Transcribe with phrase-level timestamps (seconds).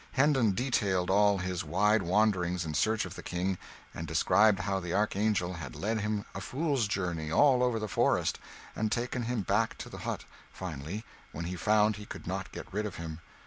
[0.13, 3.59] Hendon detailed all his wide wanderings in search of the King,
[3.93, 8.39] and described how the archangel had led him a fool's journey all over the forest,
[8.75, 12.65] and taken him back to the hut, finally, when he found he could not get
[12.73, 13.19] rid of him.